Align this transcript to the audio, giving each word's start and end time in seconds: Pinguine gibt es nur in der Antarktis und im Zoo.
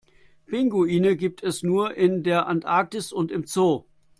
Pinguine 0.47 1.15
gibt 1.15 1.43
es 1.43 1.61
nur 1.61 1.93
in 1.95 2.23
der 2.23 2.47
Antarktis 2.47 3.13
und 3.13 3.31
im 3.31 3.45
Zoo. 3.45 3.83